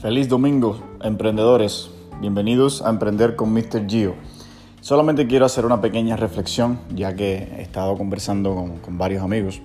Feliz 0.00 0.28
domingo, 0.28 0.78
emprendedores. 1.02 1.90
Bienvenidos 2.20 2.82
a 2.82 2.90
Emprender 2.90 3.34
con 3.34 3.52
Mr. 3.52 3.84
Gio. 3.88 4.14
Solamente 4.80 5.26
quiero 5.26 5.44
hacer 5.44 5.66
una 5.66 5.80
pequeña 5.80 6.16
reflexión, 6.16 6.78
ya 6.94 7.16
que 7.16 7.48
he 7.56 7.62
estado 7.62 7.96
conversando 7.96 8.54
con, 8.54 8.78
con, 8.78 8.96
varios 8.96 9.24
amigos 9.24 9.60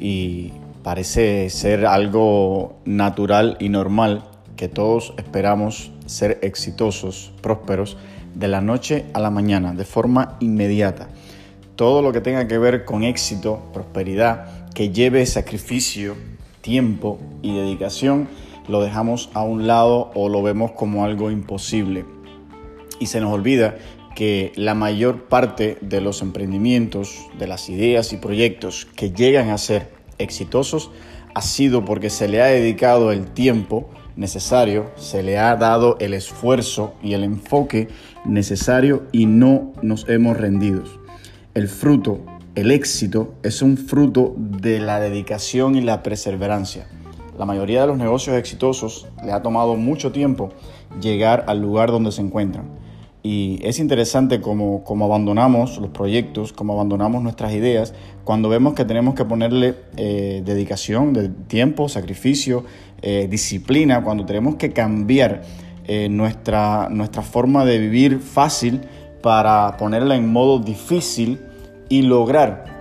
y 0.00 0.52
parece 0.82 1.50
ser 1.50 1.84
algo 1.84 2.76
natural 2.86 3.58
y 3.60 3.68
normal 3.68 4.24
que 4.56 4.68
todos 4.68 5.12
esperamos 5.18 5.92
ser 6.06 6.38
exitosos, 6.40 7.34
prósperos, 7.42 7.98
de 8.34 8.48
la 8.48 8.62
noche 8.62 9.04
a 9.12 9.20
la 9.20 9.28
mañana, 9.28 9.74
de 9.74 9.84
forma 9.84 10.38
inmediata. 10.40 11.08
Todo 11.76 12.00
lo 12.00 12.10
que 12.10 12.22
tenga 12.22 12.48
que 12.48 12.56
ver 12.56 12.86
con 12.86 13.04
éxito, 13.04 13.60
prosperidad, 13.74 14.70
que 14.72 14.92
lleve 14.92 15.26
sacrificio, 15.26 16.16
tiempo 16.62 17.18
y 17.42 17.54
dedicación, 17.54 18.28
lo 18.68 18.82
dejamos 18.82 19.30
a 19.34 19.42
un 19.42 19.66
lado 19.66 20.10
o 20.14 20.28
lo 20.28 20.42
vemos 20.42 20.72
como 20.72 21.04
algo 21.04 21.30
imposible. 21.30 22.04
Y 22.98 23.06
se 23.06 23.20
nos 23.20 23.32
olvida 23.32 23.76
que 24.14 24.52
la 24.54 24.74
mayor 24.74 25.24
parte 25.24 25.76
de 25.80 26.00
los 26.00 26.22
emprendimientos, 26.22 27.26
de 27.38 27.46
las 27.46 27.68
ideas 27.68 28.12
y 28.12 28.16
proyectos 28.16 28.86
que 28.96 29.10
llegan 29.10 29.50
a 29.50 29.58
ser 29.58 29.90
exitosos 30.18 30.90
ha 31.34 31.42
sido 31.42 31.84
porque 31.84 32.10
se 32.10 32.28
le 32.28 32.40
ha 32.40 32.46
dedicado 32.46 33.10
el 33.10 33.26
tiempo 33.26 33.90
necesario, 34.16 34.92
se 34.96 35.22
le 35.24 35.38
ha 35.38 35.56
dado 35.56 35.96
el 35.98 36.14
esfuerzo 36.14 36.94
y 37.02 37.14
el 37.14 37.24
enfoque 37.24 37.88
necesario 38.24 39.04
y 39.10 39.26
no 39.26 39.72
nos 39.82 40.08
hemos 40.08 40.36
rendido. 40.36 40.84
El 41.54 41.68
fruto, 41.68 42.20
el 42.54 42.70
éxito, 42.70 43.34
es 43.42 43.62
un 43.62 43.76
fruto 43.76 44.34
de 44.36 44.78
la 44.78 45.00
dedicación 45.00 45.74
y 45.74 45.80
la 45.80 46.04
perseverancia. 46.04 46.86
La 47.38 47.44
mayoría 47.44 47.80
de 47.80 47.86
los 47.88 47.98
negocios 47.98 48.36
exitosos 48.36 49.06
le 49.24 49.32
ha 49.32 49.42
tomado 49.42 49.74
mucho 49.76 50.12
tiempo 50.12 50.50
llegar 51.00 51.44
al 51.48 51.60
lugar 51.60 51.90
donde 51.90 52.12
se 52.12 52.20
encuentran. 52.20 52.66
Y 53.22 53.58
es 53.62 53.78
interesante 53.78 54.42
cómo, 54.42 54.84
abandonamos 55.02 55.78
los 55.78 55.88
proyectos, 55.88 56.52
cómo 56.52 56.74
abandonamos 56.74 57.22
nuestras 57.22 57.54
ideas, 57.54 57.94
cuando 58.22 58.50
vemos 58.50 58.74
que 58.74 58.84
tenemos 58.84 59.14
que 59.14 59.24
ponerle 59.24 59.76
eh, 59.96 60.42
dedicación, 60.44 61.14
de 61.14 61.30
tiempo, 61.30 61.88
sacrificio, 61.88 62.64
eh, 63.00 63.26
disciplina, 63.30 64.04
cuando 64.04 64.26
tenemos 64.26 64.56
que 64.56 64.72
cambiar 64.72 65.42
eh, 65.86 66.08
nuestra, 66.10 66.88
nuestra 66.90 67.22
forma 67.22 67.64
de 67.64 67.78
vivir 67.78 68.20
fácil 68.20 68.82
para 69.22 69.78
ponerla 69.78 70.16
en 70.16 70.30
modo 70.30 70.58
difícil 70.58 71.40
y 71.88 72.02
lograr 72.02 72.73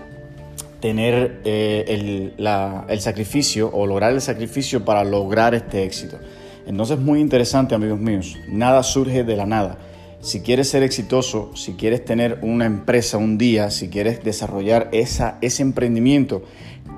tener 0.83 1.39
eh, 1.45 2.33
el, 2.37 2.99
sacrificio 2.99 3.71
o 3.71 3.87
lograr 3.87 4.11
el 4.11 4.19
sacrificio 4.19 4.83
para 4.83 5.05
lograr 5.05 5.55
este 5.55 5.85
éxito. 5.85 6.19
Entonces, 6.67 6.99
muy 6.99 7.21
interesante, 7.21 7.73
amigos 7.73 7.99
míos, 7.99 8.35
nada 8.49 8.83
surge 8.83 9.23
de 9.23 9.37
la 9.37 9.45
nada. 9.45 9.77
Si 10.19 10.41
quieres 10.41 10.67
ser 10.67 10.83
exitoso, 10.83 11.55
si 11.55 11.75
quieres 11.75 12.03
tener 12.03 12.39
una 12.41 12.65
empresa 12.65 13.17
un 13.17 13.37
día, 13.37 13.71
si 13.71 13.87
quieres 13.87 14.25
desarrollar 14.25 14.89
esa, 14.91 15.37
ese 15.39 15.63
emprendimiento, 15.63 16.43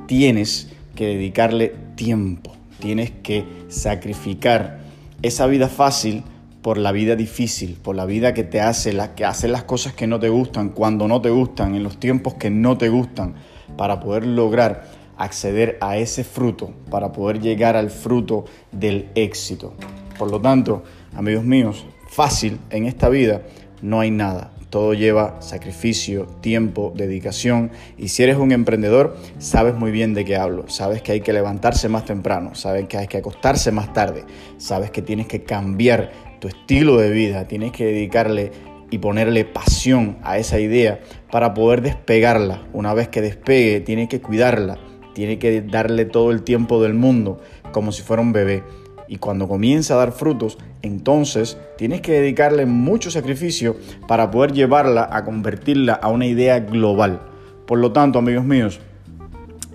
tienes 0.08 0.70
que 0.96 1.06
dedicarle 1.06 1.76
tiempo, 1.94 2.56
tienes 2.80 3.12
que 3.12 3.46
sacrificar 3.68 4.80
esa 5.22 5.46
vida 5.46 5.68
fácil 5.68 6.24
por 6.64 6.80
la 6.80 6.92
vida 6.92 7.16
difícil, 7.16 7.78
por 7.84 7.96
la 7.96 8.08
vida 8.08 8.34
que 8.34 8.44
te 8.44 8.62
hace, 8.62 8.94
la, 8.94 9.14
que 9.14 9.26
hace 9.26 9.48
las 9.48 9.64
cosas 9.64 9.94
que 9.94 10.08
no 10.08 10.20
te 10.20 10.30
gustan, 10.30 10.70
cuando 10.70 11.08
no 11.08 11.22
te 11.22 11.30
gustan, 11.30 11.76
en 11.76 11.84
los 11.84 12.00
tiempos 12.00 12.34
que 12.34 12.50
no 12.50 12.80
te 12.80 12.90
gustan 12.90 13.36
para 13.78 14.00
poder 14.00 14.26
lograr 14.26 14.86
acceder 15.18 15.78
a 15.82 15.98
ese 15.98 16.24
fruto, 16.24 16.72
para 16.90 17.12
poder 17.12 17.40
llegar 17.40 17.76
al 17.76 17.90
fruto 17.90 18.46
del 18.72 19.10
éxito. 19.16 19.74
Por 20.18 20.32
lo 20.32 20.40
tanto, 20.40 20.84
amigos 21.16 21.44
míos, 21.44 21.86
fácil 22.08 22.60
en 22.70 22.86
esta 22.86 23.10
vida 23.10 23.42
no 23.82 24.00
hay 24.00 24.12
nada. 24.12 24.52
Todo 24.70 24.94
lleva 24.94 25.42
sacrificio, 25.42 26.26
tiempo, 26.42 26.92
dedicación. 26.96 27.72
Y 27.98 28.10
si 28.10 28.24
eres 28.24 28.38
un 28.38 28.52
emprendedor, 28.52 29.16
sabes 29.38 29.76
muy 29.76 29.92
bien 29.92 30.14
de 30.14 30.26
qué 30.26 30.36
hablo. 30.36 30.68
Sabes 30.68 31.02
que 31.02 31.14
hay 31.14 31.22
que 31.22 31.32
levantarse 31.32 31.88
más 31.88 32.04
temprano, 32.04 32.56
sabes 32.56 32.88
que 32.88 32.98
hay 32.98 33.08
que 33.08 33.18
acostarse 33.18 33.72
más 33.72 33.94
tarde, 33.94 34.26
sabes 34.58 34.92
que 34.92 35.02
tienes 35.02 35.28
que 35.28 35.44
cambiar 35.44 36.12
tu 36.40 36.48
estilo 36.50 36.98
de 36.98 37.12
vida, 37.12 37.48
tienes 37.48 37.72
que 37.72 37.86
dedicarle 37.86 38.52
y 38.92 39.00
ponerle 39.00 39.46
pasión 39.46 40.18
a 40.24 40.38
esa 40.38 40.60
idea 40.60 41.00
para 41.32 41.54
poder 41.54 41.82
despegarla. 41.82 42.62
Una 42.74 42.94
vez 42.94 43.08
que 43.08 43.22
despegue, 43.22 43.82
tiene 43.82 44.08
que 44.08 44.22
cuidarla, 44.22 44.78
tiene 45.14 45.40
que 45.40 45.62
darle 45.62 46.06
todo 46.06 46.32
el 46.32 46.44
tiempo 46.44 46.82
del 46.82 46.94
mundo 46.94 47.42
como 47.72 47.92
si 47.92 48.02
fuera 48.02 48.22
un 48.22 48.34
bebé. 48.34 48.64
Y 49.08 49.18
cuando 49.18 49.48
comienza 49.48 49.94
a 49.94 49.98
dar 49.98 50.12
frutos, 50.12 50.58
entonces 50.82 51.58
tienes 51.78 52.02
que 52.02 52.14
dedicarle 52.14 52.66
mucho 52.66 53.12
sacrificio 53.12 53.76
para 54.08 54.32
poder 54.32 54.54
llevarla 54.54 55.08
a 55.12 55.24
convertirla 55.24 55.94
a 55.94 56.10
una 56.10 56.26
idea 56.26 56.60
global. 56.60 57.22
Por 57.68 57.80
lo 57.80 57.92
tanto, 57.92 58.20
amigos 58.20 58.46
míos, 58.46 58.80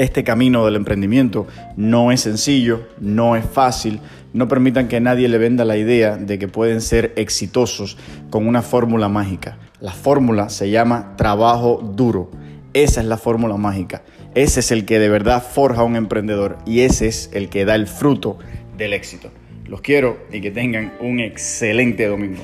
este 0.00 0.24
camino 0.24 0.64
del 0.64 0.76
emprendimiento 0.76 1.46
no 1.76 2.10
es 2.10 2.22
sencillo, 2.22 2.88
no 3.00 3.36
es 3.36 3.44
fácil. 3.44 4.00
No 4.32 4.46
permitan 4.46 4.86
que 4.86 5.00
nadie 5.00 5.28
le 5.28 5.38
venda 5.38 5.64
la 5.64 5.76
idea 5.76 6.16
de 6.16 6.38
que 6.38 6.46
pueden 6.46 6.80
ser 6.80 7.12
exitosos 7.16 7.96
con 8.30 8.46
una 8.46 8.62
fórmula 8.62 9.08
mágica. 9.08 9.58
La 9.80 9.92
fórmula 9.92 10.50
se 10.50 10.70
llama 10.70 11.14
trabajo 11.16 11.80
duro. 11.96 12.30
Esa 12.72 13.00
es 13.00 13.06
la 13.06 13.16
fórmula 13.16 13.56
mágica. 13.56 14.02
Ese 14.34 14.60
es 14.60 14.70
el 14.70 14.84
que 14.84 15.00
de 15.00 15.08
verdad 15.08 15.42
forja 15.42 15.80
a 15.80 15.84
un 15.84 15.96
emprendedor 15.96 16.58
y 16.64 16.80
ese 16.80 17.08
es 17.08 17.30
el 17.32 17.48
que 17.48 17.64
da 17.64 17.74
el 17.74 17.88
fruto 17.88 18.38
del 18.78 18.92
éxito. 18.92 19.30
Los 19.66 19.80
quiero 19.80 20.18
y 20.32 20.40
que 20.40 20.52
tengan 20.52 20.92
un 21.00 21.18
excelente 21.18 22.06
domingo. 22.06 22.42